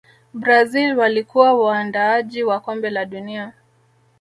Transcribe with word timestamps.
brazil 0.33 0.97
walikuwa 0.99 1.53
waandaaji 1.53 2.43
wa 2.43 2.59
kombe 2.59 2.89
la 2.89 3.05
dunia 3.05 3.53